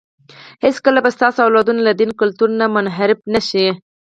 [0.63, 3.67] هېڅکله به ستاسو اولادونه له دین او کلتور نه منحرف نه شي.